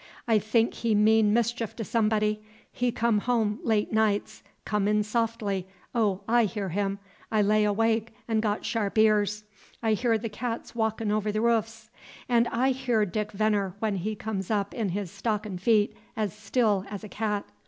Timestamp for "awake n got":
7.65-8.65